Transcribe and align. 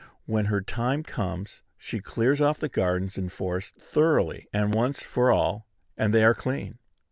When 0.25 0.45
her 0.45 0.61
time 0.61 1.03
comes, 1.03 1.61
she 1.77 1.99
clears 1.99 2.41
off 2.41 2.57
the 2.57 2.69
gardens 2.69 3.19
and 3.19 3.31
forests 3.31 3.73
thoroughly 3.79 4.47
and 4.51 4.73
once 4.73 5.03
for 5.03 5.29
all, 5.29 5.67
and 5.95 6.11
they 6.11 6.23
are 6.23 6.33
clean. 6.33 6.79